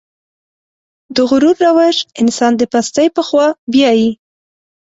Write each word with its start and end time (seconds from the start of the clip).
د 1.15 1.17
غرور 1.29 1.55
روش 1.67 1.97
انسان 2.21 2.51
د 2.57 2.61
پستۍ 2.71 3.07
په 3.15 3.21
خوا 3.27 3.47
بيايي. 3.71 4.09